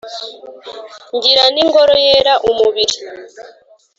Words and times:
Ngira 1.15 1.45
n'ingoro 1.53 1.95
yera 2.05 2.33
umubiri 2.49 2.97